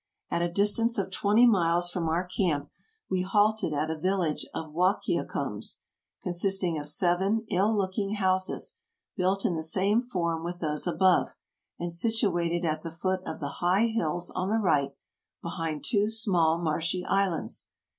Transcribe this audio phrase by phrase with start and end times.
[0.31, 2.71] At a distance of twenty miles from our camp
[3.07, 5.81] we halted at a village of Wahkiacums,
[6.23, 8.77] consisting of seven ill looking houses,
[9.15, 11.35] built in the same form with those above,
[11.79, 14.95] and situated at the foot of the high hills on the right,
[15.43, 17.67] behind two small marshy islands.